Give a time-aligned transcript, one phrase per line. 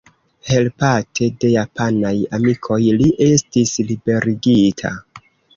[0.51, 4.97] Helpate de japanaj amikoj, li estis liberigita.